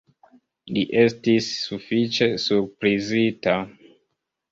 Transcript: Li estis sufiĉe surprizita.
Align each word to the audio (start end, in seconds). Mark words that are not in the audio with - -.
Li 0.77 0.85
estis 1.01 1.49
sufiĉe 1.65 2.29
surprizita. 2.45 3.55